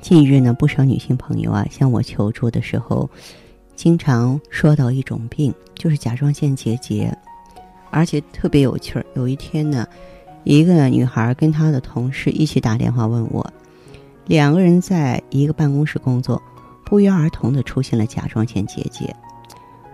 [0.00, 3.08] 近日呢，不少女性朋友啊向我求助的时候，
[3.76, 7.16] 经常说到一种病，就是甲状腺结节，
[7.90, 9.06] 而且特别有趣儿。
[9.14, 9.86] 有一天呢。
[10.44, 13.46] 一个女孩跟她的同事一起打电话问我，
[14.26, 16.40] 两个人在一个办公室工作，
[16.86, 19.14] 不约而同的出现了甲状腺结节。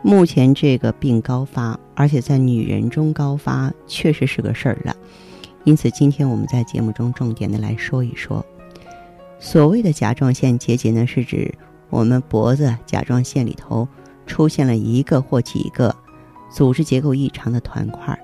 [0.02, 4.94] 目前这个病高发，而且在女人中高发，确实是个事儿了。
[5.64, 8.44] 因此，今天我们在节目中重点的来说一说，
[9.44, 11.52] 所谓的甲状腺结节呢，是指
[11.90, 13.86] 我们脖子甲状腺里头
[14.26, 15.94] 出现了一个或几个
[16.50, 18.18] 组织结构异常的团块，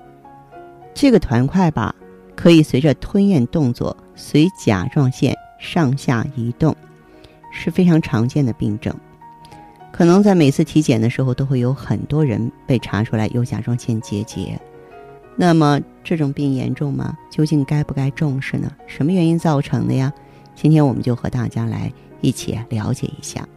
[0.95, 1.93] 这个团块吧。
[2.33, 6.75] 可以随着吞咽动作随甲状腺上下移动，
[7.53, 8.91] 是非常常见的病症。
[9.91, 14.59] 可能在每次体检的时候，都会有很多人被查出来有甲状腺结节。
[15.35, 17.15] 那么这种病严重吗？
[17.29, 18.71] 究竟该不该重视呢？
[18.87, 20.11] 什么原因造成的呀？
[20.55, 23.47] 今天我们就和大家来一起了解一下。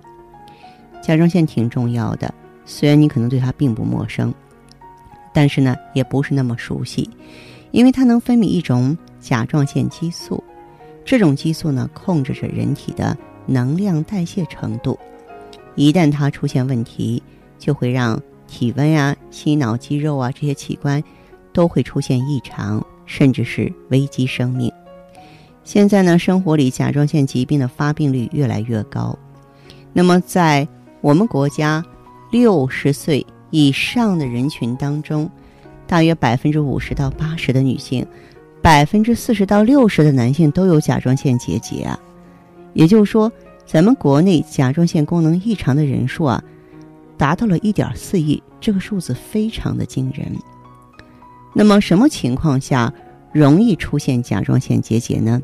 [1.02, 2.32] 甲状腺挺重要的，
[2.64, 4.32] 虽然你可能对它并不陌生，
[5.32, 7.08] 但是呢，也不是那么熟悉。
[7.72, 10.42] 因为它能分泌一种甲状腺激素，
[11.04, 14.98] 这种激素呢控制着人体的能量代谢程度，
[15.74, 17.20] 一旦它出现问题，
[17.58, 21.02] 就会让体温呀、心脑肌肉啊这些器官
[21.52, 24.72] 都会出现异常，甚至是危及生命。
[25.64, 29.18] 现在呢，生活里甲状腺疾病的发病率越来越高，
[29.92, 30.68] 那么在
[31.00, 31.84] 我们国家
[32.30, 35.28] 六十岁以上的人群当中。
[35.86, 38.04] 大约百分之五十到八十的女性，
[38.62, 42.00] 百分之四十到六十的男性都有甲状腺结节啊。
[42.72, 43.30] 也就是说，
[43.66, 46.42] 咱们国内甲状腺功能异常的人数啊，
[47.18, 50.26] 达到了一点四亿，这个数字非常的惊人。
[51.52, 52.90] 那么，什么情况下
[53.30, 55.40] 容易出现甲状腺结节呢？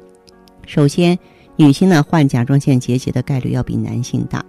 [0.71, 1.19] 首先，
[1.57, 4.45] 女性呢患甲状腺结节的概率要比男性大，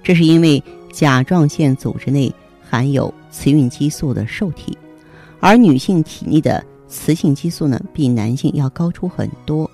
[0.00, 0.62] 这是因为
[0.92, 2.32] 甲状腺组织内
[2.62, 4.78] 含有雌孕激素的受体。
[5.40, 9.68] 而女性体内的雌性激素呢，比男性要高出很多。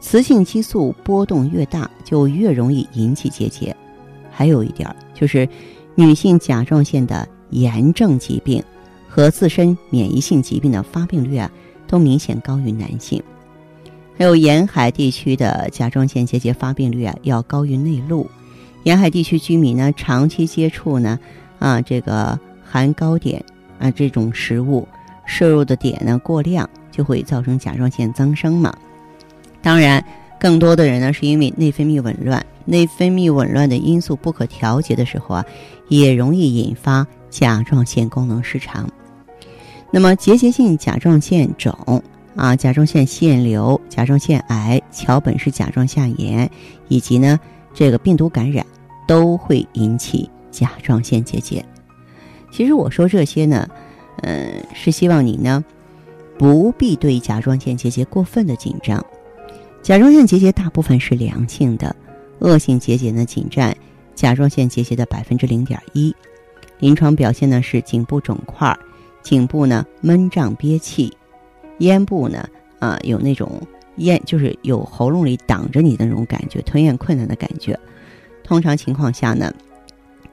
[0.00, 3.74] 雌性激素波动越大，就越容易引起结节。
[4.28, 5.48] 还有一点就是，
[5.94, 8.60] 女性甲状腺的炎症疾病
[9.08, 11.48] 和自身免疫性疾病的发病率啊，
[11.86, 13.22] 都明显高于男性。
[14.18, 18.28] 还有沿海地区的甲状腺结节发病率啊，要高于内陆。
[18.84, 21.18] 沿海地区居民呢，长期接触呢，
[21.58, 23.42] 啊，这个含高碘。
[23.78, 24.86] 啊，这种食物
[25.26, 28.72] 摄入的碘呢过量，就会造成甲状腺增生嘛。
[29.60, 30.04] 当然，
[30.38, 35.44] 更多的人呢是因为内分泌紊乱，内分泌紊乱的因素不可调节的时候啊，
[35.88, 38.88] 也容易引发甲状腺功能失常。
[39.90, 42.00] 那么，结节性甲状腺肿
[42.34, 46.50] 啊、甲状腺腺瘤、甲状腺癌、桥本氏甲状腺炎
[46.88, 47.38] 以及呢
[47.74, 48.64] 这个病毒感染，
[49.06, 51.64] 都会引起甲状腺结节。
[52.50, 53.68] 其实我说这些呢，
[54.22, 55.64] 嗯，是希望你呢，
[56.38, 59.04] 不必对甲状腺结节过分的紧张。
[59.82, 61.94] 甲状腺结节大部分是良性的，
[62.38, 63.76] 恶性结节呢仅占
[64.14, 66.14] 甲状腺结节的百分之零点一。
[66.78, 68.76] 临床表现呢是颈部肿块，
[69.22, 71.12] 颈部呢闷胀憋气，
[71.82, 72.48] 咽部呢
[72.78, 73.60] 啊有那种
[73.96, 77.78] 咽就是有喉咙里挡着你的那种感觉，吞咽困难的感觉。
[78.42, 79.52] 通常情况下呢，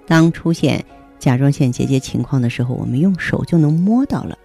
[0.08, 0.84] 当出现
[1.20, 4.38] 甲状腺结节情况的时候，我们用手就能摸到了，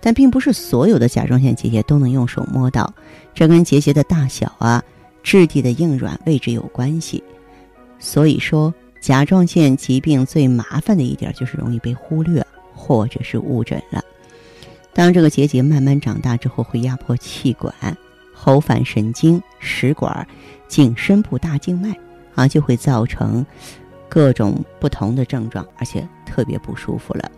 [0.00, 2.92] 但并不是所有的甲状腺结节都能用手摸到，
[3.34, 4.82] 这跟结节的大小啊、
[5.22, 7.22] 质地的硬软位置有关系。
[7.98, 12.44] 所以说，甲状腺疾病最麻烦的一点就是容易被忽略
[12.74, 14.02] 或者是误诊了。
[14.98, 17.72] 当这个结节慢慢长大之后，会压迫气管、
[18.34, 20.26] 喉返神经、食管、
[20.66, 21.96] 颈深部大静脉
[22.34, 23.46] 啊，就会造成。
[24.10, 27.30] 各种不同的症状，而且特别不舒服了，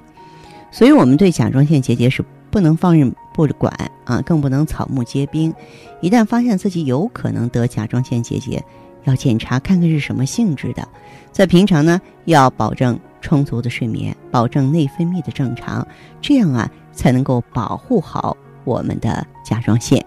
[0.71, 3.75] 所以我们对甲状腺结节是不能放任不管
[4.05, 5.53] 啊，更不能草木皆兵。
[6.01, 8.65] 一旦发现自己有可能得甲状腺结节，
[9.03, 10.89] 要检查看看是什么性质的。
[11.33, 15.85] 在平常呢，要保证充足的睡眠，保证内分泌的正常，
[16.23, 20.05] 这样啊才能够保护好我们的甲状腺。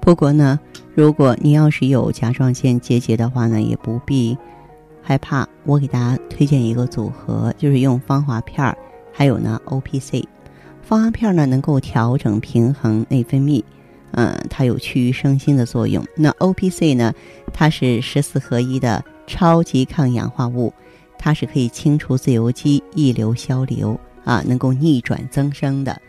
[0.00, 0.58] 不过呢，
[0.94, 4.36] 如果你要是有甲状腺结节的话呢，也不必。
[5.02, 8.76] 害怕，我给大家推荐一个组合，就是用芳华片儿，
[9.12, 10.28] 还有呢 O P C。
[10.82, 13.62] 芳华片呢能够调整平衡内分泌，
[14.12, 16.04] 嗯，它有去瘀生新的作用。
[16.16, 17.12] 那 O P C 呢，
[17.52, 20.72] 它是十四合一的超级抗氧化物，
[21.18, 26.00] 它是可以清除自由基、溢流消流啊，能够逆转增生的。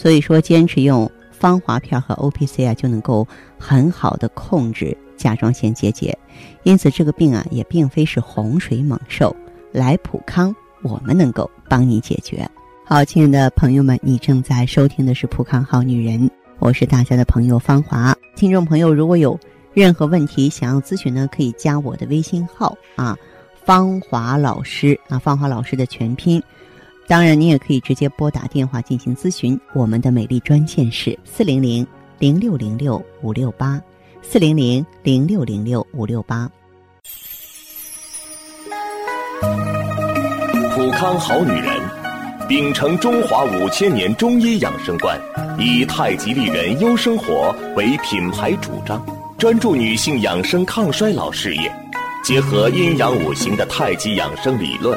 [0.00, 6.16] 所以说，坚持用芳华片和 O P C 啊，就能够很好的控制甲状腺结节。
[6.62, 9.36] 因此，这个病啊，也并非是洪水猛兽。
[9.70, 12.48] 来普康，我们能够帮你解决。
[12.86, 16.18] 好，亲爱的朋友们，你正在收听的是《普康好女人》，
[16.60, 18.16] 我是大家的朋友芳华。
[18.34, 19.38] 听众朋友，如果有
[19.74, 23.14] 任何问题想要咨询呢，可以加我的微信号啊，
[23.66, 26.42] 芳华老师啊，芳华老师的全拼。
[27.10, 31.84] 当然，你也可以直接拨打电话进行咨询，我们的美丽专线是四零零
[32.20, 33.82] 零六零六五六八，
[34.22, 36.48] 四零零零六零六五六八。
[40.72, 41.82] 普康好女人。
[42.48, 45.20] 秉承中华五千年中医养生观，
[45.58, 49.04] 以太极丽人优生活为品牌主张，
[49.36, 51.72] 专注女性养生抗衰老事业，
[52.22, 54.96] 结合阴阳五行的太极养生理论，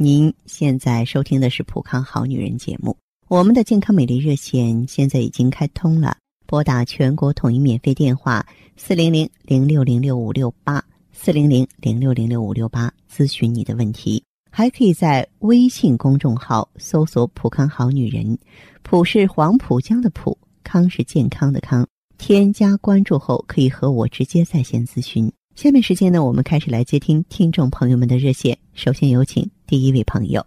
[0.00, 2.96] 您现在收听的是《普康好女人》节目。
[3.26, 6.16] 我们的健康美丽热线现在已经开通了，
[6.46, 8.46] 拨打全国统一免费电话
[8.76, 10.80] 四零零零六零六五六八
[11.10, 14.22] 四零零零六零六五六八咨询你的问题。
[14.52, 18.38] 还可以在微信公众号搜索“浦康好女人”，
[18.84, 21.84] 浦是黄浦江的浦，康是健康的康。
[22.18, 25.28] 添加关注后，可以和我直接在线咨询。
[25.56, 28.56] 下面时间呢，我们开始来接听听众朋友们的热线。
[28.74, 30.46] 首先有请第一位朋友。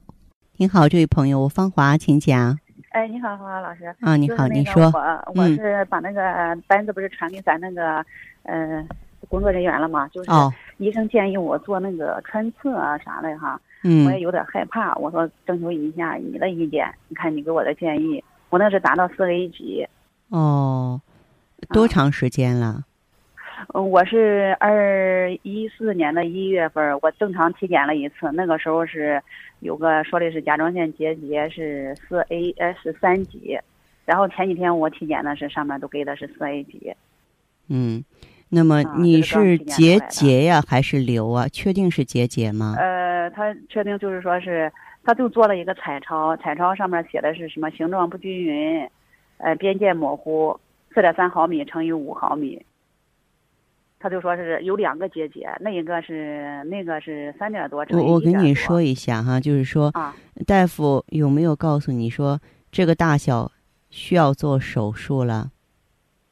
[0.58, 2.58] 您好，这位朋友，我芳华，请讲。
[2.90, 3.86] 哎，你好，芳华老师。
[4.00, 4.86] 啊，你好，你说。
[4.86, 8.04] 我我是把那个单子不是传给咱那个
[8.46, 8.84] 嗯
[9.30, 10.08] 工作人员了吗？
[10.08, 10.32] 就是
[10.78, 13.62] 医生建议我做那个穿刺啊啥的哈。
[13.84, 14.96] 嗯，我也有点害怕。
[14.96, 18.24] 我说征求一下你的意见，你看你给我的建议。
[18.50, 19.88] 我那是达到四 A 级。
[20.30, 21.00] 哦，
[21.70, 22.78] 多长时间了？
[22.80, 22.84] 嗯，
[23.69, 29.22] 我是二一四年的一月份，我正常体检了一次，那个时候是
[29.60, 33.58] 有个说的是甲状腺结节是四 A 呃是三级，
[34.06, 36.94] 然后前几天我体检的是上面都给的是四 A 级。
[37.68, 38.04] 嗯。
[38.54, 41.48] 那么你是结节呀，还是瘤啊？
[41.48, 42.75] 确定是结节吗？
[42.78, 44.69] 呃，他确定就是说是，
[45.06, 48.86] 他就做了一个彩超，彩超上面写的是什么形状不均匀，
[49.38, 50.60] 呃，边界模糊，
[50.94, 52.62] 四点三毫米乘以五毫米。
[54.01, 59.94] 他就说是有两个结节，那一个是那个是三点多乘我我跟你说一下哈，就是说，
[60.48, 62.39] 大夫有没有告诉你说
[62.71, 63.51] 这个大小
[63.89, 65.51] 需要做手术了？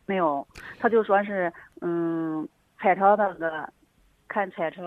[0.05, 0.47] 没有，
[0.79, 1.51] 他就说是。
[1.81, 2.45] 嗯，
[2.77, 3.69] 彩超那个
[4.27, 4.81] 看彩超，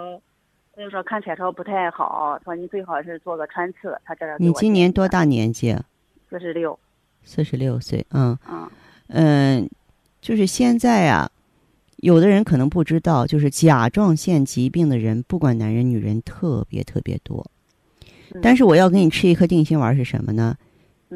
[0.77, 3.99] 他就说看彩超不太好，说你最好是做个穿刺。
[4.05, 5.75] 他这你今年多大年纪？
[6.29, 6.79] 四十六。
[7.23, 8.71] 四十六岁，嗯嗯
[9.09, 9.71] 嗯，
[10.21, 11.31] 就是现在啊，
[12.03, 17.49] 有的人可能不知道，就是甲状腺疾病的人，不管男人女人，特别特别多。
[18.43, 20.57] 但是我要给你吃一颗定心丸是什么呢？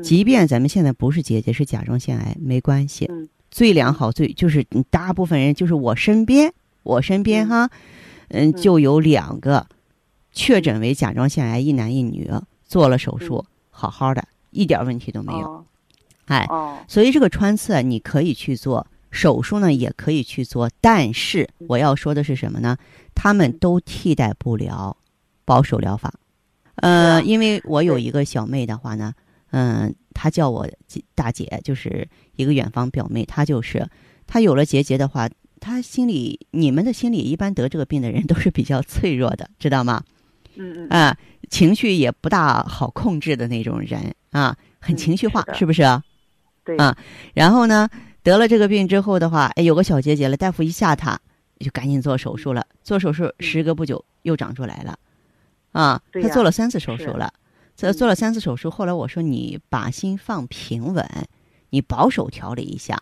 [0.01, 3.11] 即便咱们现在不是结节，是甲状腺癌，没关系。
[3.51, 7.69] 最良好最就是大部分人就是我身边我身边哈，
[8.29, 9.67] 嗯，就有两个
[10.33, 12.31] 确诊为甲状腺癌，一男一女，
[12.65, 15.65] 做了手术，好好的，一点问题都没有。
[16.27, 16.47] 哎，
[16.87, 22.77] 所以这个穿刺你可以去做，手术呢也可以去做，但是我要说的是什么呢？
[23.15, 24.97] 他们都替代不了
[25.45, 26.13] 保守疗法。
[26.77, 29.15] 呃，因为我有一个小妹的话呢，
[29.51, 29.95] 嗯。
[30.19, 30.67] 她叫我
[31.15, 33.23] 大姐，就是一个远方表妹。
[33.27, 33.87] 她就是，
[34.27, 35.29] 她有了结节的话，
[35.61, 40.03] 她心里，你们的心里一般得这个病的人都是比较脆弱的，知道吗？
[40.55, 40.89] 嗯嗯。
[40.89, 41.19] 啊，
[41.51, 45.83] 情绪也不大好控制的那种人啊，很情绪化，是不是？
[46.65, 46.75] 对。
[46.79, 46.97] 啊，
[47.35, 47.87] 然后呢，
[48.27, 51.17] 得了这个病之后的话，哎，有个小结节了，大夫一吓他，
[51.61, 52.67] 就赶紧做手术了。
[52.83, 54.99] 做手术时隔不久又长出来了，
[55.71, 57.33] 啊，他做了三次手术了。
[57.77, 61.09] 这做了三次手术，后来我说你把心放平稳，
[61.71, 63.01] 你保守调理一下。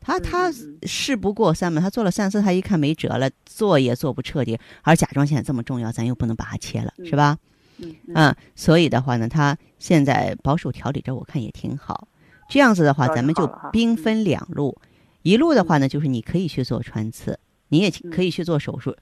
[0.00, 0.52] 他他
[0.82, 7.38] 事不过三嘛，他做了三次，他一看没辙了，做也做不彻底，而甲状腺这么重要，咱又不能把它切了，是吧？
[7.78, 12.08] 嗯嗯，所以的话呢，他现在保守调理着，我看也挺好。
[12.48, 14.76] 这样子的话，咱们就兵嗯分两路，
[15.22, 18.10] 一路的话呢，就是你可以去做穿刺，你也嗯。
[18.10, 18.94] 可以去做手术，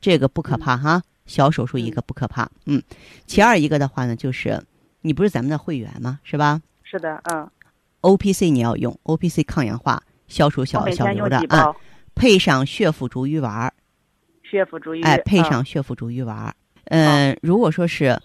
[0.00, 2.50] 这个不可怕哈，小手术一嗯个不可怕。
[2.66, 2.82] 嗯，
[3.26, 4.62] 其二一个的话呢，就是
[5.00, 6.20] 你不是咱们的会员吗？
[6.22, 6.60] 是吧？
[6.82, 7.48] 是的，嗯
[8.02, 11.74] ，？OPC 你要用 OPC 抗氧化，消除小小瘤的啊，
[12.14, 13.72] 配上血府逐瘀丸儿，
[14.42, 15.44] 血府逐瘀，哎，配嗯。
[15.44, 16.54] 上血府逐瘀丸儿。
[16.86, 18.20] 嗯、如果说是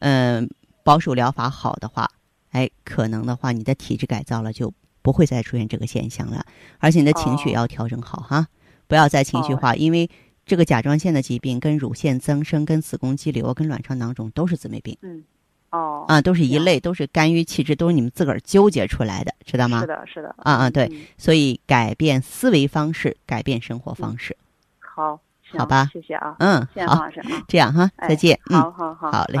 [0.00, 0.48] 嗯、
[0.84, 2.08] 保守疗法好的话，
[2.54, 6.46] 哎，可能的话你的体质改造了，就不会再出现这个现象了。
[6.78, 8.46] 而且你的情绪要调整好哈，
[8.86, 10.08] 不要再情绪化，因为
[10.46, 14.96] 这个甲状腺的疾病跟乳腺增生、跟子宫肌瘤、跟卵巢囊肿都是姊妹病。
[15.02, 15.24] 嗯，
[15.70, 19.80] 哦，啊，都是一类，都是肝郁气滞，都是你们自个儿纠结出来的，知道吗？
[19.80, 24.36] 是的，是的，啊啊，对嗯，所以改变思维方式，改变生活方式，
[24.78, 25.18] 好，
[25.58, 25.90] 好吧。
[25.92, 28.60] 谢谢啊，嗯，谢谢好黄，老师啊，这样哈，哎再见，嗯。
[28.60, 29.40] 好好好，好嘞。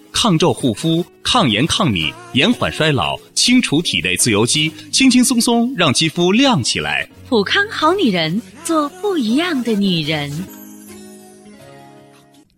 [0.13, 7.07] 抗皱护肤，抗炎抗敏，延缓衰老，清除体内自由基，轻轻松松让肌肤亮起来。
[7.27, 10.31] 普康好女人，做不一样的女人。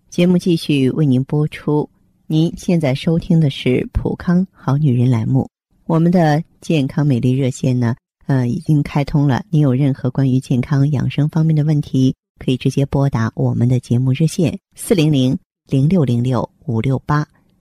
[0.09, 1.89] 节目继续为您播出。
[2.27, 5.47] 您现在收听的是《普康好女人》栏目，
[5.85, 7.95] 我们的健康美丽热线呢，
[8.27, 9.43] 呃，已经开通了。
[9.49, 17.27] 您有任何关于健康养生方面的问题，可以直接拨打我们的节目热线四零零零六零六五六八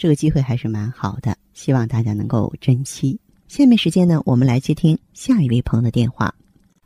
[0.00, 3.20] 这个机会还是蛮好的，希望大家能够珍惜。
[3.48, 6.32] 下面时间呢，我们来接听下一位朋友的电话。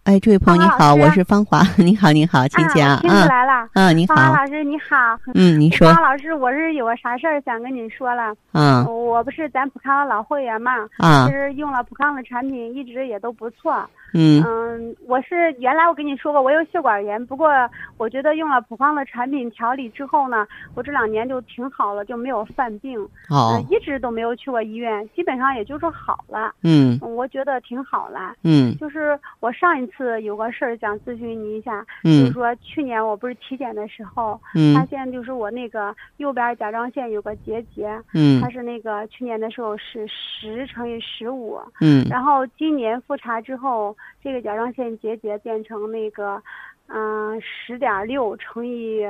[0.03, 3.69] 哎，这位朋友你好，我是芳华， 你好，你好，请讲啊，听出来了。
[3.75, 4.97] 嗯，你好，方老师你好，
[5.35, 8.35] 嗯，您说方，老师，我是有个啥事儿想跟你说了。
[8.51, 13.89] 嗯我不是咱普康的老会员嘛，啊其，实用了普康的产品，一直也都不错。
[14.15, 14.43] 嗯。
[14.43, 17.49] 嗯，我是原来我跟你说过，我有血管炎，不过
[17.97, 23.53] 我觉得用了普康的产品调理之后呢，我这两年就挺好了，就没有犯病，好。
[23.53, 26.99] 嗯，，一直都没有去过医院，基本上也就说好了，嗯。
[27.03, 28.35] 嗯我觉得挺好了。
[28.43, 28.75] 嗯。
[28.79, 34.41] 就是我上一次有个事儿想咨询你一下，就是嗯说去年我不是体检的时候，
[34.75, 38.41] 发嗯现就是我那个右边甲状腺有个结节，嗯。
[38.41, 42.05] 它是那个去年的时候是十乘以十五，嗯。
[42.11, 46.43] 然后今年复查之后，这个甲状腺结节变成那个，
[46.89, 49.05] 嗯十点六乘以，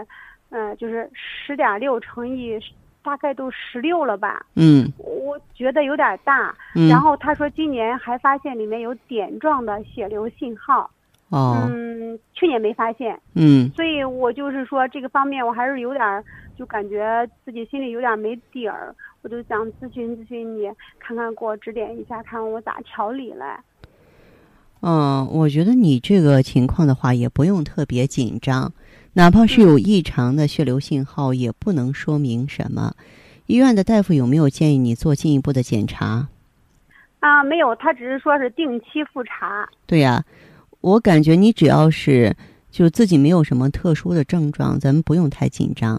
[0.50, 2.58] 呃就是十点六乘以
[3.02, 6.54] 大概都十六了吧，嗯我觉得有点大。
[6.74, 10.90] 嗯，然后他说今年还发现里面有点状的血流信号，
[11.28, 16.24] 哦，嗯，去年没发现，嗯所以我就是说这个方面我还是有点，
[16.56, 23.60] 就感觉自己心里有点没底儿，我就想咨询咨询你，看看给我指点一下，看我咋调理来。
[24.86, 28.70] 嗯，我觉得你这个情况的话，也不用特别紧张，
[29.14, 32.92] 哪怕是有异常的血流信号，也不能说明什么。
[33.46, 36.28] 医院的大夫有没有建议你做进一步的检查？
[37.20, 39.66] 啊，没有，他只是说是定期复查。
[39.86, 40.22] 对呀、
[40.82, 42.36] 我感觉你只要是
[42.70, 45.98] 就自己没有什么特殊的症状，咱们不用太紧张。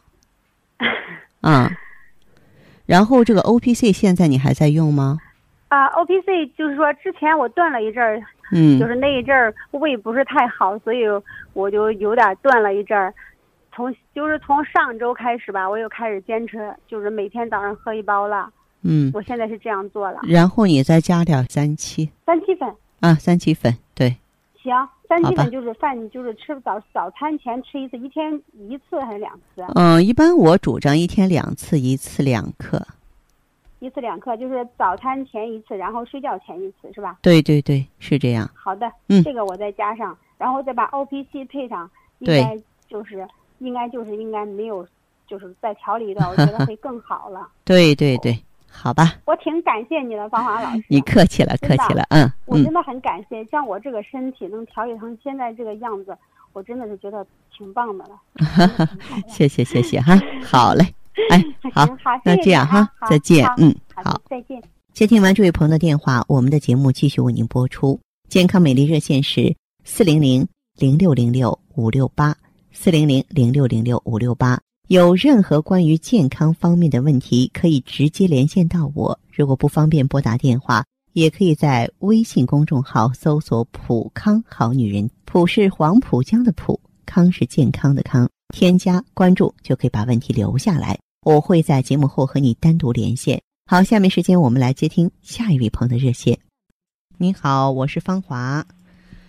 [1.41, 1.71] 啊，
[2.85, 5.17] 然后这个 O P C 现在你还在用吗？
[5.69, 11.03] 啊，O P C 就是说之前我断了一阵儿，嗯，就是那一阵儿胃不是太好，所以
[11.53, 13.13] 我就有点断了一阵儿。
[13.73, 18.49] 从就是从上周开始吧，我又开始坚持，就是每天早上喝一包了。
[18.83, 22.69] 嗯，我现在是这样做了，然后你再加点三七三七粉。
[23.01, 24.15] 啊，三七粉，对，
[24.63, 24.71] 行，
[25.09, 29.61] 三七粉就是饭，就是吃早早餐前吃一次，一天一次还是两次？
[29.75, 32.81] 嗯、一般我主张一天两次，一次两克。
[33.79, 37.17] 一次两克，就是早餐前一次，然后睡觉前一次，是吧？
[37.21, 38.49] 对对对，是这样。
[38.53, 41.89] 好的，嗯这个我再加上，然后再把 O P C 配上，
[42.19, 43.27] 应该就是
[43.59, 44.87] 应该就是应该没有，
[45.27, 47.47] 就是再调理一段，我觉得会更好了。
[47.65, 48.39] 对对对，
[48.71, 49.13] 好吧。
[49.25, 50.83] 我挺感谢你的，芳华老师。
[50.87, 52.31] 你客气了，客气了，嗯。
[52.45, 56.17] 我真的很感谢，像我这个身体能调理成现在这个样子，
[56.53, 58.19] 我真的是觉得挺棒的了。
[59.27, 60.13] 谢谢谢谢哈，
[60.43, 60.93] 好嘞，
[61.31, 61.43] 哎，
[61.73, 61.87] 好，
[62.23, 64.61] 那这样哈，再见，嗯，好，再见。
[64.93, 67.99] 接听完这位朋友的电话，我们的节目继续为您播出。
[68.29, 72.35] 健康美丽热线是四零零零六零六五六八
[72.71, 74.59] 四零零零六零六五六八。
[74.87, 79.19] 有任何关于健康方面的问题，可以直接连线到我。
[79.31, 88.29] 如果不方便拨打电话，也可以在微信公众号搜索“普康好女人”，普是黄浦江的浦，康是健康的康。
[88.53, 93.41] 添加关注就可以把问题留下来，我会在节目后和你单独连线。
[93.65, 96.37] 好，下面时间我们来接听下一位朋友的热线。
[97.17, 98.63] 你好，我是芳华。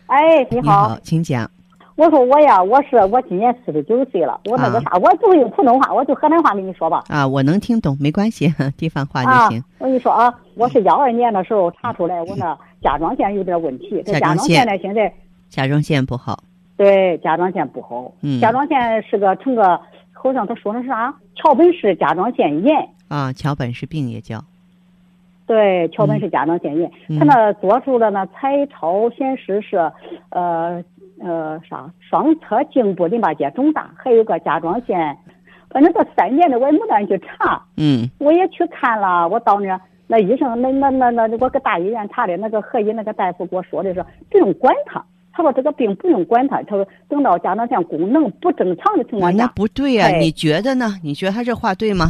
[0.05, 1.51] 哎，你好，请讲。
[1.97, 7.05] 我说我呀，我是我今年四十九岁了，我那个啥，我不会用普通话，我就河南话跟你说吧。
[7.09, 9.65] 啊，我能听懂，没关系， 地方话就行。
[9.79, 14.03] 我跟你说啊，我是幺二年的时候查出来我那甲状腺有点问题。
[14.03, 15.11] 甲状腺呢，现在
[15.49, 16.45] 甲状腺不好。
[16.77, 18.13] 对，甲状腺不好。
[18.21, 18.39] 嗯。
[18.39, 19.81] 甲状腺是个成个，
[20.23, 21.15] 好像他说的是啥？
[21.35, 22.89] 桥本氏甲状腺炎。
[23.09, 24.43] 啊，桥本氏病也叫。
[25.47, 29.77] 对，桥本氏甲状腺炎，他那做出的那彩超显示是，
[30.31, 30.83] 呃
[31.21, 35.17] 呃啥，双侧颈部淋巴结肿大，还有个甲状腺，
[35.71, 37.63] 反正这三年的我也没敢去查。
[37.77, 38.11] 嗯。
[38.19, 45.05] 我也去看了，我到那那医生那那那那我搁大医院查的那个河医那个大夫给我说的是不用管他，
[45.37, 49.37] 他说这个病不用管他，他说等到甲状腺功能不正常的情况下。
[49.37, 50.95] 那不对呀，你觉得呢？
[51.03, 52.07] 你觉得他这话对吗？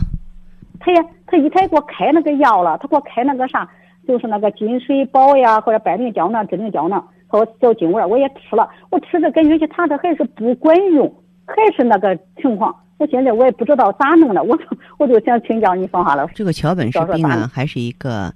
[0.78, 3.68] 他也，他一天给我开那个药了，他给我开那个啥，
[4.06, 8.71] 就是那个金水宝呀，或者百灵胶囊、智灵胶囊，和小金丸，我也吃了。
[8.90, 11.12] 我吃着感觉去，他这还是不管用，
[11.47, 12.73] 还是那个情况。
[12.99, 14.56] 我现在我也不知道咋弄了，我
[14.99, 16.33] 我就想请教你方华老师。
[16.37, 18.33] 这个桥本氏病呢，还是一个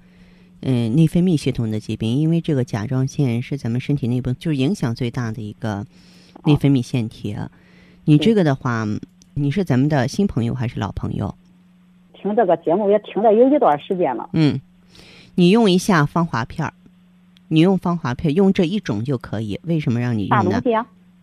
[0.62, 5.86] 嗯内分泌系统的疾病，因为这个甲状腺是咱们身体内部就是影响最大的一个
[6.44, 7.36] 内分泌腺体。
[8.04, 8.86] 你这个的话，
[9.34, 11.34] 你是咱们的新朋友还是老朋友？
[12.14, 14.28] 听这个节目也听了有一段时间了。
[14.34, 14.60] 嗯，
[15.36, 16.74] 你用一下芳华片儿，
[17.48, 19.58] 你用芳华片用这一种就可以。
[19.62, 20.60] 为什么让你用呢？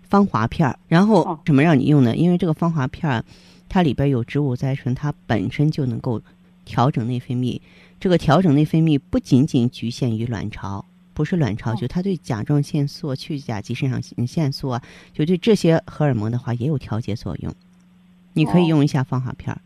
[0.04, 2.16] 芳华片儿，然后什么让你用呢？
[2.16, 3.24] 因为这个芳华片儿，
[3.70, 6.22] 它里边有植物甾醇，它本身就能够
[6.66, 7.60] 调整内分泌。
[8.00, 14.82] 这个调整内分泌不仅仅局限于卵巢，不是卵巢，就它对甲状腺素、去甲基肾上腺素啊，
[15.14, 17.54] 就对这些荷尔蒙的话也有调节作用。
[18.34, 19.60] 你可以用一下芳华片儿。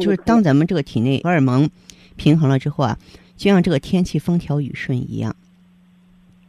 [0.00, 1.70] 就是当咱们这个体内荷尔蒙
[2.16, 2.98] 平衡了之后啊，
[3.36, 5.34] 就像这个天气风调雨顺一样，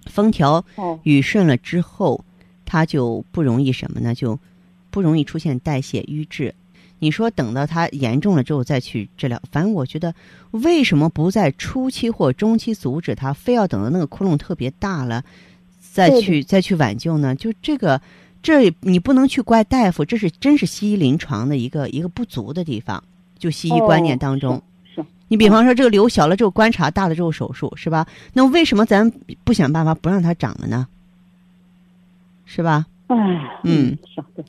[0.05, 0.65] 风调
[1.03, 2.23] 雨顺了之后，
[2.65, 4.13] 它就不容易什么呢？
[4.13, 4.39] 就
[4.89, 6.53] 不容易出现代谢瘀滞。
[6.99, 10.13] 你说等到它严重了之后再去治疗，反正我觉得
[10.51, 15.23] 为什么不在初期或中期阻止它，非要等到那个窟窿特别大了
[15.91, 17.35] 再去再去挽救呢？
[17.35, 18.01] 就这个，
[18.41, 23.03] 这你不能去怪大夫，这是真是西医临床的一个一个不足的地方。
[23.37, 24.63] 就西医观念当中，
[24.95, 28.07] 是你比方说这个瘤小了之后观察，大了之后手术，是吧？
[28.33, 29.11] 那为什么咱
[29.43, 30.87] 不想办法不让它长了呢？
[32.45, 32.85] 是吧？
[33.07, 33.97] 哎，嗯，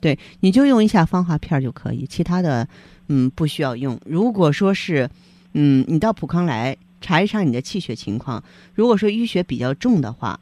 [0.01, 2.67] 对，你就用一下芳华片就可以，其他的，
[3.09, 4.01] 嗯，不需要用。
[4.07, 5.11] 如果说是，
[5.53, 8.43] 嗯，你到普康来查一查你的气血情况，
[8.75, 10.41] 如果说淤血比较重的话，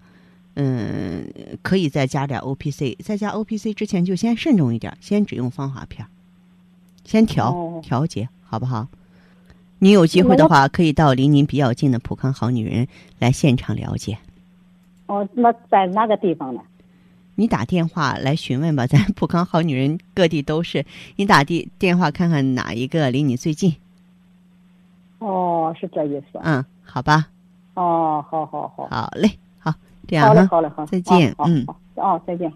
[0.55, 1.29] 嗯，
[1.63, 6.07] 可以再加点 O P C，在加 O P C 之前就先慎重一点，先只用芳华片。
[7.05, 8.87] 先调调节好不好？
[9.81, 12.87] 你有机会的话，可以到离您比较近的普康好女人
[13.19, 14.17] 来现场了解。
[15.07, 16.61] 哦，那在哪个地方呢？
[17.37, 20.85] 你打电话来询问吧， 咱普康好女人各地都是。
[21.17, 23.75] 你打的电话看看哪一个离你最近。
[25.19, 26.39] 哦，是这意思。
[26.43, 27.27] 嗯，好吧。
[27.75, 28.89] 哦，好好好。
[28.89, 29.73] 好嘞，好，
[30.07, 31.35] 这样好嘞，好嘞，好，再见。
[31.45, 31.67] 嗯，
[31.97, 32.53] 哦，再见。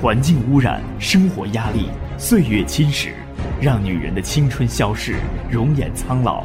[0.00, 1.86] 环境污染、生活压力、
[2.18, 3.12] 岁月侵蚀，
[3.60, 5.16] 让女人的青春消逝，
[5.50, 6.44] 容颜苍老。